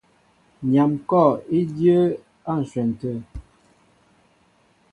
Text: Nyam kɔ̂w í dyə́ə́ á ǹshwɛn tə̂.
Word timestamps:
Nyam 0.71 0.91
kɔ̂w 1.09 1.31
í 1.57 1.59
dyə́ə́ 1.75 2.09
á 2.51 2.53
ǹshwɛn 2.61 2.89
tə̂. 2.99 3.13